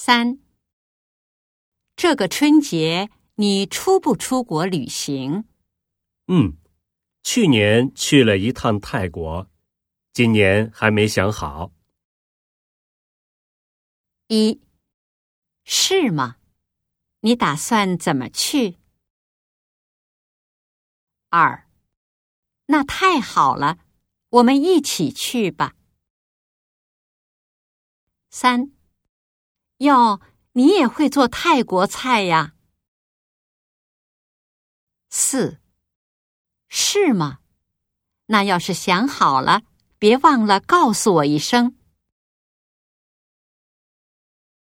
[0.00, 0.38] 三，
[1.96, 5.44] 这个春节你出不出国旅行？
[6.28, 6.56] 嗯，
[7.24, 9.50] 去年去了一趟泰国，
[10.12, 11.72] 今年还没想好。
[14.28, 14.60] 一，
[15.64, 16.36] 是吗？
[17.22, 18.78] 你打算怎么去？
[21.30, 21.68] 二，
[22.66, 23.80] 那太好了，
[24.28, 25.74] 我们一起去吧。
[28.30, 28.77] 三。
[29.78, 30.20] 哟，
[30.52, 32.54] 你也会做泰国菜呀？
[35.08, 35.58] 四，
[36.68, 37.38] 是吗？
[38.26, 39.62] 那要是想好了，
[39.98, 41.77] 别忘了告诉我一声。